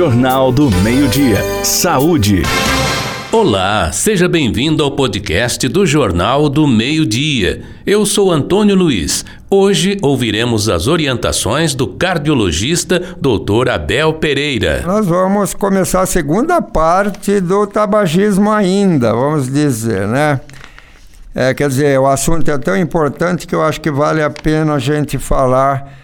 Jornal 0.00 0.50
do 0.50 0.70
Meio-Dia. 0.70 1.44
Saúde. 1.62 2.42
Olá, 3.30 3.92
seja 3.92 4.26
bem-vindo 4.30 4.82
ao 4.82 4.92
podcast 4.92 5.68
do 5.68 5.84
Jornal 5.84 6.48
do 6.48 6.66
Meio-Dia. 6.66 7.62
Eu 7.84 8.06
sou 8.06 8.32
Antônio 8.32 8.74
Luiz. 8.74 9.26
Hoje 9.50 9.98
ouviremos 10.00 10.70
as 10.70 10.86
orientações 10.86 11.74
do 11.74 11.86
cardiologista 11.86 12.98
Dr. 13.20 13.68
Abel 13.68 14.14
Pereira. 14.14 14.82
Nós 14.86 15.06
vamos 15.06 15.52
começar 15.52 16.00
a 16.00 16.06
segunda 16.06 16.62
parte 16.62 17.38
do 17.38 17.66
tabagismo 17.66 18.50
ainda, 18.50 19.12
vamos 19.12 19.52
dizer, 19.52 20.08
né? 20.08 20.40
É, 21.34 21.52
quer 21.52 21.68
dizer, 21.68 22.00
o 22.00 22.06
assunto 22.06 22.50
é 22.50 22.56
tão 22.56 22.74
importante 22.74 23.46
que 23.46 23.54
eu 23.54 23.62
acho 23.62 23.78
que 23.78 23.90
vale 23.90 24.22
a 24.22 24.30
pena 24.30 24.76
a 24.76 24.78
gente 24.78 25.18
falar 25.18 25.99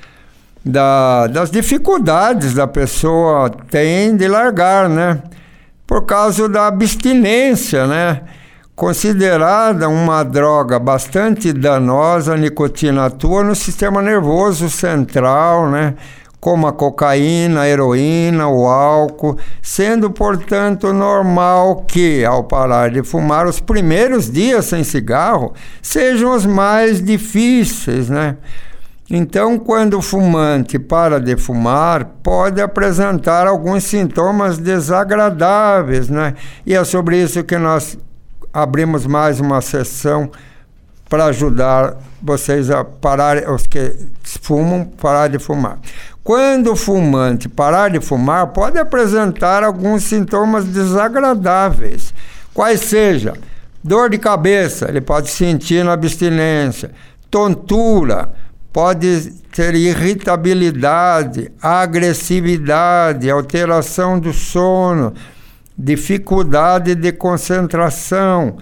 da, 0.67 1.29
das 1.29 1.49
dificuldades 1.49 2.53
da 2.53 2.67
pessoa 2.67 3.49
tem 3.71 4.17
de 4.17 4.27
largar, 4.27 4.89
né? 4.89 5.23
Por 5.87 6.05
causa 6.05 6.49
da 6.49 6.67
abstinência, 6.67 7.87
né? 7.87 8.23
Considerada 8.75 9.89
uma 9.89 10.25
droga 10.25 10.79
bastante 10.81 11.53
danosa, 11.53 12.35
a 12.35 12.37
nicotina 12.37 13.07
atua 13.07 13.45
no 13.45 13.55
sistema 13.55 14.03
nervoso 14.03 14.69
central, 14.69 15.71
né? 15.71 15.95
Como 16.41 16.67
a 16.67 16.73
cocaína, 16.73 17.63
a 17.63 17.69
heroína, 17.69 18.49
o 18.49 18.67
álcool, 18.67 19.39
sendo, 19.63 20.11
portanto, 20.11 20.93
normal 20.93 21.85
que, 21.87 22.25
ao 22.25 22.43
parar 22.45 22.91
de 22.91 23.03
fumar, 23.05 23.47
os 23.47 23.61
primeiros 23.61 24.31
dias 24.31 24.67
sem 24.67 24.83
cigarro 24.83 25.55
sejam 25.81 26.35
os 26.35 26.45
mais 26.45 27.03
difíceis, 27.03 28.11
né? 28.11 28.37
Então, 29.09 29.57
quando 29.59 29.99
o 29.99 30.03
fumante 30.03 30.79
para 30.79 31.21
de 31.21 31.37
fumar, 31.37 32.05
pode 32.23 32.61
apresentar 32.61 33.47
alguns 33.47 33.85
sintomas 33.85 34.59
desagradáveis, 34.59 36.09
né? 36.09 36.35
E 36.67 36.75
é 36.75 36.83
sobre 36.83 37.23
isso 37.23 37.45
que 37.45 37.57
nós 37.57 37.97
abrimos 38.53 39.07
mais 39.07 39.39
uma 39.39 39.61
sessão 39.61 40.31
para 41.09 41.27
ajudar 41.27 41.97
vocês 42.21 42.69
a 42.69 42.83
parar, 42.83 43.49
os 43.49 43.67
que 43.67 43.95
fumam, 44.43 44.85
parar 44.85 45.29
de 45.29 45.39
fumar. 45.39 45.79
Quando 46.25 46.73
o 46.73 46.77
fumante 46.77 47.49
parar 47.49 47.91
de 47.91 48.01
fumar, 48.01 48.49
pode 48.49 48.77
apresentar 48.77 49.63
alguns 49.63 50.03
sintomas 50.03 50.65
desagradáveis, 50.65 52.13
quais 52.53 52.81
seja 52.81 53.35
dor 53.85 54.11
de 54.11 54.19
cabeça, 54.19 54.89
ele 54.89 55.01
pode 55.01 55.31
sentir 55.31 55.85
na 55.85 55.93
abstinência, 55.93 56.91
tontura, 57.31 58.31
pode 58.77 59.33
ter 59.51 59.75
irritabilidade, 59.75 61.51
agressividade, 61.63 63.31
alteração 63.31 64.21
do 64.21 64.35
sono, 64.35 65.15
dificuldade 65.79 66.95
de 66.95 67.11
concentração, 67.11 68.59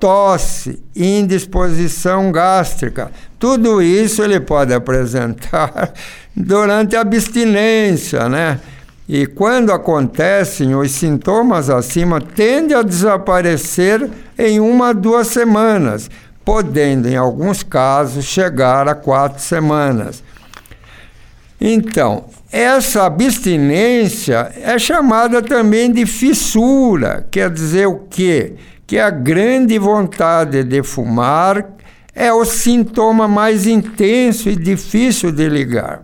tosse, 0.00 0.82
indisposição 0.96 2.32
gástrica. 2.32 3.10
Tudo 3.38 3.82
isso 3.82 4.22
ele 4.22 4.40
pode 4.40 4.72
apresentar 4.72 5.92
durante 6.34 6.96
a 6.96 7.02
abstinência, 7.02 8.26
né? 8.26 8.60
E 9.06 9.26
quando 9.26 9.70
acontecem, 9.70 10.74
os 10.74 10.92
sintomas 10.92 11.68
acima 11.68 12.22
tendem 12.22 12.74
a 12.74 12.80
desaparecer 12.80 14.08
em 14.38 14.60
uma, 14.60 14.94
duas 14.94 15.26
semanas 15.26 16.08
podendo, 16.48 17.06
em 17.06 17.14
alguns 17.14 17.62
casos, 17.62 18.24
chegar 18.24 18.88
a 18.88 18.94
quatro 18.94 19.38
semanas. 19.38 20.24
Então, 21.60 22.24
essa 22.50 23.04
abstinência 23.04 24.50
é 24.56 24.78
chamada 24.78 25.42
também 25.42 25.92
de 25.92 26.06
fissura, 26.06 27.26
quer 27.30 27.50
dizer 27.50 27.86
o 27.86 27.98
quê? 28.08 28.54
Que 28.86 28.98
a 28.98 29.10
grande 29.10 29.78
vontade 29.78 30.64
de 30.64 30.82
fumar 30.82 31.68
é 32.14 32.32
o 32.32 32.46
sintoma 32.46 33.28
mais 33.28 33.66
intenso 33.66 34.48
e 34.48 34.56
difícil 34.56 35.30
de 35.30 35.50
ligar. 35.50 36.00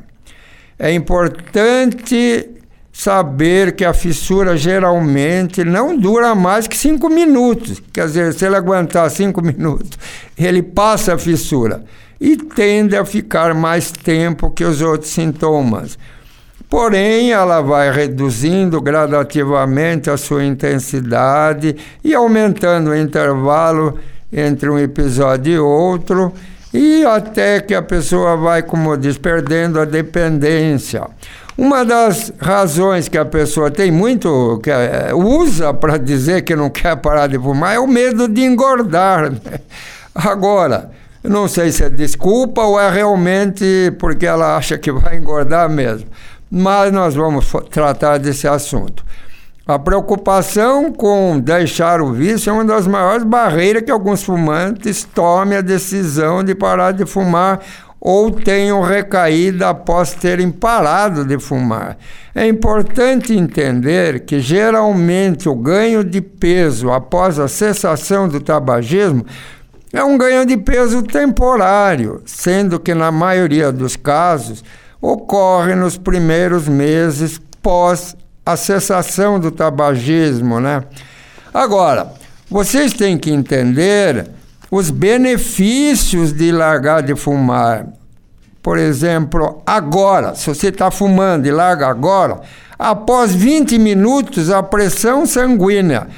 É 0.78 0.92
importante 0.92 2.50
saber 2.94 3.72
que 3.72 3.84
a 3.84 3.92
fissura 3.92 4.56
geralmente 4.56 5.64
não 5.64 5.98
dura 5.98 6.32
mais 6.32 6.68
que 6.68 6.76
cinco 6.76 7.10
minutos. 7.10 7.82
Quer 7.92 8.06
dizer, 8.06 8.32
se 8.32 8.46
ele 8.46 8.54
aguentar 8.54 9.10
cinco 9.10 9.42
minutos, 9.44 9.98
ele 10.38 10.62
passa 10.62 11.14
a 11.14 11.18
fissura 11.18 11.84
e 12.20 12.36
tende 12.36 12.96
a 12.96 13.04
ficar 13.04 13.52
mais 13.52 13.90
tempo 13.90 14.48
que 14.48 14.62
os 14.62 14.80
outros 14.80 15.10
sintomas. 15.10 15.98
Porém, 16.70 17.32
ela 17.32 17.60
vai 17.60 17.90
reduzindo 17.90 18.80
gradativamente 18.80 20.08
a 20.08 20.16
sua 20.16 20.44
intensidade 20.44 21.76
e 22.02 22.14
aumentando 22.14 22.90
o 22.90 22.96
intervalo 22.96 23.98
entre 24.32 24.70
um 24.70 24.78
episódio 24.78 25.52
e 25.52 25.58
outro, 25.58 26.32
e 26.72 27.04
até 27.04 27.60
que 27.60 27.74
a 27.74 27.82
pessoa 27.82 28.36
vai, 28.36 28.62
como 28.62 28.96
diz, 28.96 29.18
perdendo 29.18 29.78
a 29.78 29.84
dependência. 29.84 31.02
Uma 31.56 31.84
das 31.84 32.32
razões 32.40 33.08
que 33.08 33.16
a 33.16 33.24
pessoa 33.24 33.70
tem 33.70 33.90
muito, 33.90 34.58
que 34.62 34.70
é, 34.70 35.14
usa 35.14 35.72
para 35.72 35.96
dizer 35.96 36.42
que 36.42 36.56
não 36.56 36.68
quer 36.68 36.96
parar 36.96 37.28
de 37.28 37.38
fumar, 37.38 37.76
é 37.76 37.78
o 37.78 37.86
medo 37.86 38.26
de 38.26 38.42
engordar. 38.42 39.30
Né? 39.30 39.38
Agora, 40.12 40.90
não 41.22 41.46
sei 41.46 41.70
se 41.70 41.84
é 41.84 41.88
desculpa 41.88 42.60
ou 42.62 42.78
é 42.78 42.90
realmente 42.90 43.92
porque 44.00 44.26
ela 44.26 44.56
acha 44.56 44.76
que 44.76 44.90
vai 44.90 45.16
engordar 45.16 45.70
mesmo. 45.70 46.08
Mas 46.50 46.92
nós 46.92 47.14
vamos 47.14 47.50
tratar 47.70 48.18
desse 48.18 48.48
assunto. 48.48 49.04
A 49.66 49.78
preocupação 49.78 50.92
com 50.92 51.40
deixar 51.40 52.02
o 52.02 52.12
vício 52.12 52.50
é 52.50 52.52
uma 52.52 52.66
das 52.66 52.86
maiores 52.86 53.24
barreiras 53.24 53.82
que 53.82 53.90
alguns 53.90 54.22
fumantes 54.22 55.04
tomem 55.14 55.56
a 55.56 55.62
decisão 55.62 56.44
de 56.44 56.54
parar 56.54 56.92
de 56.92 57.06
fumar 57.06 57.60
ou 58.06 58.30
tenham 58.30 58.82
recaído 58.82 59.64
após 59.64 60.12
terem 60.12 60.50
parado 60.50 61.24
de 61.24 61.38
fumar. 61.38 61.96
É 62.34 62.46
importante 62.46 63.32
entender 63.32 64.26
que 64.26 64.40
geralmente 64.40 65.48
o 65.48 65.54
ganho 65.54 66.04
de 66.04 66.20
peso 66.20 66.92
após 66.92 67.38
a 67.38 67.48
cessação 67.48 68.28
do 68.28 68.40
tabagismo 68.40 69.24
é 69.90 70.04
um 70.04 70.18
ganho 70.18 70.44
de 70.44 70.54
peso 70.58 71.02
temporário, 71.02 72.20
sendo 72.26 72.78
que 72.78 72.92
na 72.92 73.10
maioria 73.10 73.72
dos 73.72 73.96
casos 73.96 74.62
ocorre 75.00 75.74
nos 75.74 75.96
primeiros 75.96 76.68
meses 76.68 77.40
pós 77.62 78.14
a 78.44 78.54
cessação 78.54 79.40
do 79.40 79.50
tabagismo, 79.50 80.60
né? 80.60 80.84
Agora, 81.54 82.12
vocês 82.50 82.92
têm 82.92 83.16
que 83.16 83.30
entender 83.30 84.28
os 84.74 84.90
benefícios 84.90 86.32
de 86.32 86.50
largar 86.50 87.00
de 87.00 87.14
fumar. 87.14 87.86
Por 88.60 88.76
exemplo, 88.76 89.62
agora, 89.64 90.34
se 90.34 90.48
você 90.48 90.66
está 90.66 90.90
fumando 90.90 91.46
e 91.46 91.52
larga 91.52 91.86
agora, 91.86 92.40
após 92.76 93.32
20 93.32 93.78
minutos 93.78 94.50
a 94.50 94.64
pressão 94.64 95.26
sanguínea 95.26 96.08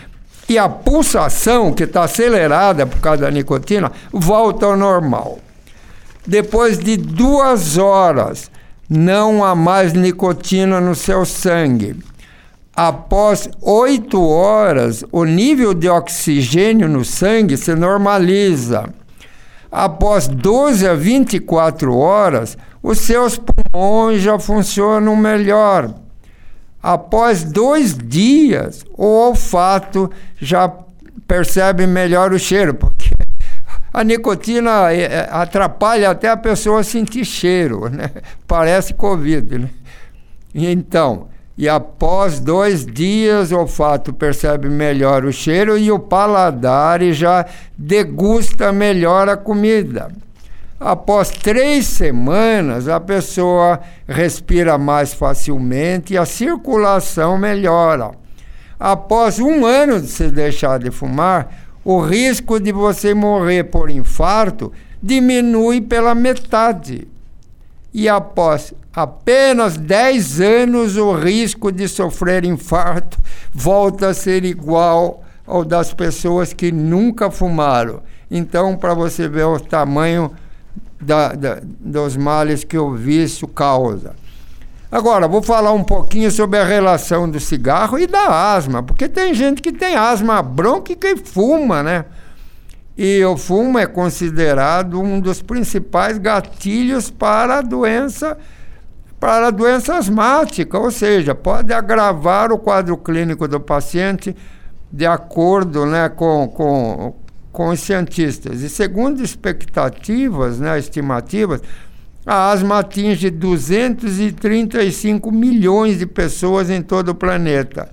e 0.48 0.56
a 0.56 0.70
pulsação, 0.70 1.70
que 1.70 1.82
está 1.82 2.04
acelerada 2.04 2.86
por 2.86 2.98
causa 2.98 3.24
da 3.24 3.30
nicotina, 3.30 3.92
volta 4.10 4.64
ao 4.64 4.74
normal. 4.74 5.38
Depois 6.26 6.78
de 6.78 6.96
duas 6.96 7.76
horas, 7.76 8.50
não 8.88 9.44
há 9.44 9.54
mais 9.54 9.92
nicotina 9.92 10.80
no 10.80 10.94
seu 10.94 11.26
sangue 11.26 11.94
após 12.76 13.48
oito 13.62 14.22
horas, 14.22 15.02
o 15.10 15.24
nível 15.24 15.72
de 15.72 15.88
oxigênio 15.88 16.86
no 16.86 17.04
sangue 17.04 17.56
se 17.56 17.74
normaliza. 17.74 18.92
Após 19.72 20.28
12 20.28 20.86
a 20.86 20.94
24 20.94 21.96
horas, 21.96 22.56
os 22.82 22.98
seus 22.98 23.38
pulmões 23.38 24.20
já 24.20 24.38
funcionam 24.38 25.16
melhor. 25.16 25.94
Após 26.82 27.42
dois 27.42 27.96
dias, 27.96 28.84
o 28.92 29.06
olfato 29.06 30.10
já 30.40 30.70
percebe 31.26 31.86
melhor 31.86 32.32
o 32.32 32.38
cheiro, 32.38 32.74
porque 32.74 33.10
a 33.92 34.04
nicotina 34.04 34.92
é, 34.92 35.02
é, 35.02 35.28
atrapalha 35.30 36.10
até 36.10 36.28
a 36.28 36.36
pessoa 36.36 36.84
sentir 36.84 37.24
cheiro, 37.24 37.88
né? 37.88 38.10
Parece 38.46 38.92
Covid, 38.92 39.58
né? 39.58 39.70
Então, 40.54 41.28
e 41.58 41.68
após 41.68 42.38
dois 42.38 42.84
dias 42.84 43.50
o 43.50 43.58
olfato 43.58 44.12
percebe 44.12 44.68
melhor 44.68 45.24
o 45.24 45.32
cheiro 45.32 45.78
e 45.78 45.90
o 45.90 45.98
paladar 45.98 47.00
e 47.00 47.14
já 47.14 47.46
degusta 47.78 48.70
melhor 48.72 49.28
a 49.28 49.36
comida. 49.36 50.08
Após 50.78 51.30
três 51.30 51.86
semanas, 51.86 52.86
a 52.86 53.00
pessoa 53.00 53.80
respira 54.06 54.76
mais 54.76 55.14
facilmente 55.14 56.12
e 56.12 56.18
a 56.18 56.26
circulação 56.26 57.38
melhora. 57.38 58.10
Após 58.78 59.38
um 59.38 59.64
ano 59.64 59.98
de 59.98 60.08
se 60.08 60.30
deixar 60.30 60.78
de 60.78 60.90
fumar, 60.90 61.50
o 61.82 61.98
risco 61.98 62.60
de 62.60 62.72
você 62.72 63.14
morrer 63.14 63.64
por 63.64 63.88
infarto 63.88 64.70
diminui 65.02 65.80
pela 65.80 66.14
metade. 66.14 67.08
E 67.94 68.06
após 68.06 68.74
apenas 68.96 69.76
10 69.76 70.40
anos 70.40 70.96
o 70.96 71.12
risco 71.12 71.70
de 71.70 71.86
sofrer 71.86 72.46
infarto 72.46 73.18
volta 73.52 74.08
a 74.08 74.14
ser 74.14 74.42
igual 74.42 75.22
ao 75.46 75.66
das 75.66 75.92
pessoas 75.92 76.54
que 76.54 76.72
nunca 76.72 77.30
fumaram. 77.30 78.02
Então, 78.30 78.74
para 78.74 78.94
você 78.94 79.28
ver 79.28 79.44
o 79.44 79.60
tamanho 79.60 80.32
da, 80.98 81.34
da, 81.34 81.58
dos 81.62 82.16
males 82.16 82.64
que 82.64 82.78
o 82.78 82.94
vício 82.94 83.46
causa. 83.46 84.16
Agora, 84.90 85.28
vou 85.28 85.42
falar 85.42 85.72
um 85.72 85.84
pouquinho 85.84 86.30
sobre 86.30 86.58
a 86.58 86.64
relação 86.64 87.28
do 87.28 87.38
cigarro 87.38 87.98
e 87.98 88.06
da 88.06 88.54
asma, 88.54 88.82
porque 88.82 89.08
tem 89.08 89.34
gente 89.34 89.60
que 89.60 89.72
tem 89.72 89.94
asma 89.94 90.40
brônquica 90.42 91.06
e 91.06 91.18
fuma, 91.18 91.82
né? 91.82 92.06
E 92.96 93.22
o 93.24 93.36
fumo 93.36 93.78
é 93.78 93.86
considerado 93.86 94.98
um 94.98 95.20
dos 95.20 95.42
principais 95.42 96.16
gatilhos 96.16 97.10
para 97.10 97.58
a 97.58 97.62
doença 97.62 98.38
para 99.26 99.48
a 99.48 99.50
doença 99.50 99.96
asmática, 99.96 100.78
ou 100.78 100.88
seja, 100.88 101.34
pode 101.34 101.72
agravar 101.72 102.52
o 102.52 102.58
quadro 102.58 102.96
clínico 102.96 103.48
do 103.48 103.58
paciente 103.58 104.36
de 104.92 105.04
acordo 105.04 105.84
né, 105.84 106.08
com, 106.08 106.46
com, 106.46 107.12
com 107.50 107.70
os 107.70 107.80
cientistas. 107.80 108.62
E 108.62 108.68
segundo 108.68 109.24
expectativas, 109.24 110.60
né, 110.60 110.78
estimativas, 110.78 111.60
a 112.24 112.52
asma 112.52 112.78
atinge 112.78 113.28
235 113.28 115.32
milhões 115.32 115.98
de 115.98 116.06
pessoas 116.06 116.70
em 116.70 116.80
todo 116.80 117.08
o 117.08 117.14
planeta. 117.16 117.90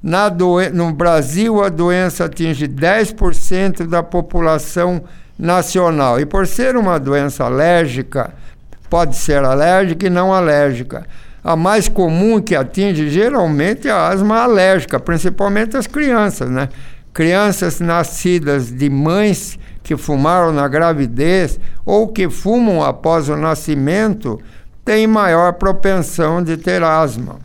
Na 0.00 0.30
no 0.72 0.92
Brasil, 0.92 1.64
a 1.64 1.68
doença 1.68 2.26
atinge 2.26 2.68
10% 2.68 3.88
da 3.88 4.04
população 4.04 5.02
nacional. 5.36 6.20
E 6.20 6.24
por 6.24 6.46
ser 6.46 6.76
uma 6.76 7.00
doença 7.00 7.42
alérgica, 7.42 8.32
pode 8.88 9.16
ser 9.16 9.44
alérgica 9.44 10.06
e 10.06 10.10
não 10.10 10.32
alérgica. 10.32 11.06
A 11.42 11.54
mais 11.54 11.88
comum 11.88 12.40
que 12.40 12.56
atinge 12.56 13.08
geralmente 13.08 13.88
é 13.88 13.90
a 13.92 14.08
asma 14.08 14.42
alérgica, 14.42 14.98
principalmente 14.98 15.76
as 15.76 15.86
crianças, 15.86 16.50
né? 16.50 16.68
crianças 17.16 17.80
nascidas 17.80 18.70
de 18.70 18.90
mães 18.90 19.58
que 19.82 19.96
fumaram 19.96 20.52
na 20.52 20.68
gravidez 20.68 21.58
ou 21.82 22.08
que 22.08 22.28
fumam 22.28 22.82
após 22.84 23.30
o 23.30 23.36
nascimento 23.36 24.38
têm 24.84 25.06
maior 25.06 25.54
propensão 25.54 26.42
de 26.42 26.58
ter 26.58 26.82
asma. 26.82 27.36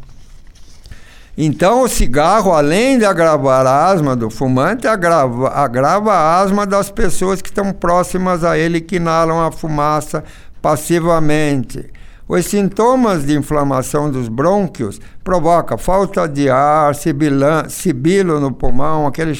Então, 1.37 1.83
o 1.83 1.87
cigarro, 1.87 2.51
além 2.51 2.99
de 2.99 3.05
agravar 3.05 3.65
a 3.65 3.85
asma 3.85 4.13
do 4.13 4.29
fumante, 4.29 4.85
agrava, 4.87 5.47
agrava 5.49 6.11
a 6.11 6.41
asma 6.41 6.65
das 6.65 6.91
pessoas 6.91 7.41
que 7.41 7.47
estão 7.47 7.71
próximas 7.71 8.43
a 8.43 8.57
ele 8.57 8.81
que 8.81 8.97
inalam 8.97 9.39
a 9.39 9.53
fumaça 9.53 10.21
passivamente. 10.61 11.89
Os 12.33 12.45
sintomas 12.45 13.25
de 13.25 13.37
inflamação 13.37 14.09
dos 14.09 14.29
brônquios 14.29 15.01
provocam 15.21 15.77
falta 15.77 16.29
de 16.29 16.49
ar, 16.49 16.95
sibilo 16.95 18.39
no 18.39 18.53
pulmão, 18.53 19.05
aquele, 19.05 19.37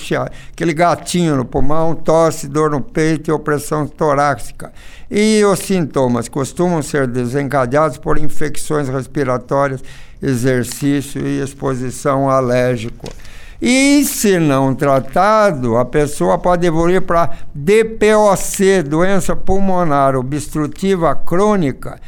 aquele 0.51 0.73
gatinho 0.73 1.37
no 1.37 1.45
pulmão, 1.45 1.95
tosse, 1.95 2.49
dor 2.49 2.71
no 2.71 2.81
peito 2.81 3.29
e 3.29 3.33
opressão 3.33 3.87
torácica. 3.87 4.73
E 5.09 5.41
os 5.45 5.59
sintomas 5.59 6.27
costumam 6.27 6.81
ser 6.81 7.07
desencadeados 7.07 7.97
por 7.97 8.17
infecções 8.17 8.89
respiratórias, 8.89 9.81
exercício 10.21 11.25
e 11.25 11.41
exposição 11.41 12.29
alérgico. 12.29 13.07
E 13.61 14.03
se 14.03 14.39
não 14.39 14.73
tratado, 14.73 15.77
a 15.77 15.85
pessoa 15.85 16.39
pode 16.39 16.65
evoluir 16.65 17.03
para 17.03 17.29
DPOC, 17.53 18.81
doença 18.81 19.35
pulmonar 19.35 20.15
obstrutiva 20.15 21.13
crônica, 21.13 21.99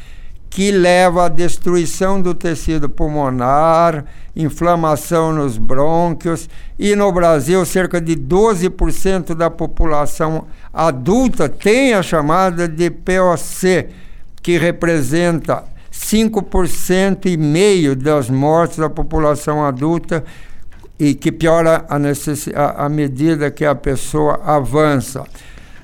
que 0.50 0.72
leva 0.72 1.28
à 1.28 1.30
destruição 1.30 2.20
do 2.20 2.34
tecido 2.34 2.90
pulmonar, 2.90 4.04
inflamação 4.36 5.32
nos 5.32 5.60
brônquios, 5.60 6.50
e 6.80 6.96
no 6.96 7.12
Brasil 7.12 7.64
cerca 7.68 8.02
de 8.02 8.16
12% 8.16 9.36
da 9.36 9.52
população 9.52 10.48
adulta 10.74 11.48
tem 11.48 11.94
a 11.94 12.02
chamada 12.02 12.68
de 12.68 12.90
POC, 12.90 13.90
que 14.42 14.58
representa 14.58 15.64
5% 15.92 17.28
e 17.28 17.38
meio 17.38 17.96
das 17.96 18.28
mortes 18.28 18.78
da 18.78 18.90
população 18.90 19.64
adulta 19.64 20.24
e 21.00 21.14
que 21.14 21.32
piora 21.32 21.86
a, 21.88 22.86
a 22.86 22.90
medida 22.90 23.52
que 23.52 23.66
a 23.66 23.76
pessoa 23.76 24.42
avança. 24.46 25.24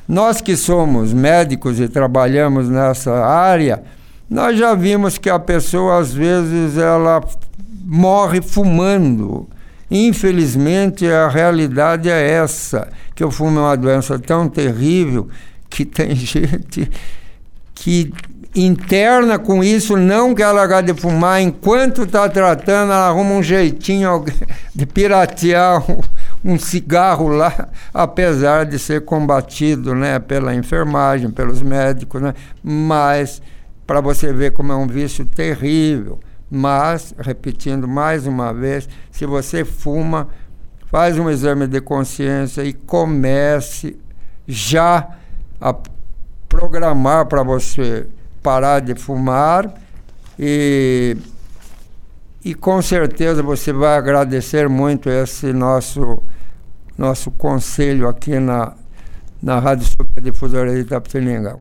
Nós 0.08 0.42
que 0.42 0.56
somos 0.56 1.14
médicos 1.14 1.80
e 1.80 1.88
trabalhamos 1.88 2.68
nessa 2.68 3.14
área, 3.26 3.84
nós 4.30 4.58
já 4.58 4.74
vimos 4.74 5.18
que 5.18 5.30
a 5.30 5.40
pessoa, 5.40 6.00
às 6.00 6.14
vezes, 6.14 6.78
ela 6.78 7.22
morre 7.84 8.42
fumando. 8.42 9.48
Infelizmente, 9.90 11.08
a 11.08 11.28
realidade 11.28 12.10
é 12.10 12.30
essa, 12.32 12.88
que 13.16 13.24
o 13.24 13.32
fumo 13.32 13.60
é 13.60 13.64
uma 13.64 13.78
doença 13.78 14.20
tão 14.20 14.48
terrível 14.48 15.28
que 15.70 15.84
tem 15.86 16.14
gente 16.16 16.90
que 17.80 18.12
interna 18.54 19.40
com 19.40 19.64
isso, 19.64 19.96
não 19.96 20.36
quer 20.36 20.52
largar 20.52 20.84
de 20.84 20.94
fumar, 20.94 21.42
enquanto 21.42 22.04
está 22.04 22.28
tratando, 22.28 22.92
ela 22.92 23.08
arruma 23.08 23.36
um 23.36 23.44
jeitinho 23.44 24.26
de 24.76 24.86
piratear 24.86 25.82
um, 26.44 26.58
cigarro 26.60 27.30
lá, 27.30 27.70
apesar 27.94 28.66
de 28.66 28.78
ser 28.78 29.06
combatido 29.06 29.96
né, 29.96 30.20
pela 30.20 30.54
enfermagem, 30.54 31.32
pelos 31.32 31.62
médicos, 31.62 32.22
né, 32.22 32.34
mas 32.62 33.42
para 33.88 34.02
você 34.02 34.34
ver 34.34 34.52
como 34.52 34.74
é 34.74 34.76
um 34.76 34.88
vício 34.88 35.26
terrível. 35.26 36.20
Mas, 36.52 37.14
repetindo 37.18 37.88
mais 37.88 38.26
uma 38.26 38.52
vez, 38.52 38.90
se 39.12 39.26
você 39.26 39.64
fuma, 39.64 40.28
faz 40.88 41.18
um 41.18 41.30
exame 41.30 41.68
de 41.68 41.80
consciência 41.80 42.64
e 42.64 42.74
comece 42.74 43.98
já 44.48 45.10
a 45.62 45.76
programar 46.60 47.26
para 47.26 47.42
você 47.42 48.06
parar 48.44 48.82
de 48.82 48.94
fumar 48.94 49.74
e, 50.38 51.16
e 52.44 52.54
com 52.54 52.82
certeza 52.82 53.42
você 53.42 53.72
vai 53.72 53.98
agradecer 53.98 54.68
muito 54.68 55.10
esse 55.10 55.54
nosso, 55.54 56.22
nosso 56.98 57.32
conselho 57.32 58.10
aqui 58.10 58.40
na, 58.40 58.74
na 59.42 59.58
Rádio 59.58 59.86
Super 59.86 60.22
Difusora 60.22 60.74
de 60.74 60.82
Itapetininga. 60.82 61.58